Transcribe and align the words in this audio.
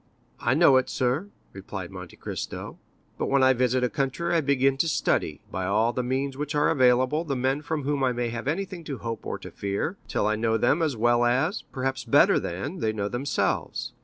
"I 0.39 0.55
know 0.55 0.77
it 0.77 0.89
sir," 0.89 1.27
replied 1.53 1.91
Monte 1.91 2.15
Cristo; 2.15 2.79
"but 3.19 3.27
when 3.29 3.43
I 3.43 3.53
visit 3.53 3.83
a 3.83 3.87
country 3.87 4.33
I 4.33 4.41
begin 4.41 4.75
to 4.79 4.87
study, 4.87 5.41
by 5.51 5.67
all 5.67 5.93
the 5.93 6.01
means 6.01 6.35
which 6.35 6.55
are 6.55 6.71
available, 6.71 7.23
the 7.23 7.35
men 7.35 7.61
from 7.61 7.83
whom 7.83 8.03
I 8.03 8.11
may 8.11 8.29
have 8.29 8.47
anything 8.47 8.83
to 8.85 8.97
hope 8.97 9.27
or 9.27 9.37
to 9.37 9.51
fear, 9.51 9.97
till 10.07 10.25
I 10.25 10.35
know 10.35 10.57
them 10.57 10.81
as 10.81 10.97
well 10.97 11.23
as, 11.23 11.61
perhaps 11.71 12.03
better 12.03 12.39
than, 12.39 12.79
they 12.79 12.93
know 12.93 13.09
themselves. 13.09 13.93